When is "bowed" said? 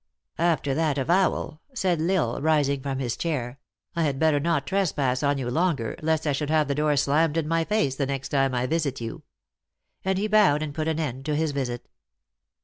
10.27-10.63